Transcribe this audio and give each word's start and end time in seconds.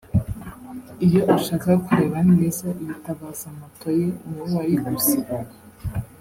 Iyo 1.05 1.21
ashaka 1.35 1.69
kureba 1.85 2.19
neza 2.33 2.65
yitabaza 2.79 3.47
moto 3.57 3.87
ye 3.99 4.07
niwe 4.25 4.45
wayiguze 4.55 5.15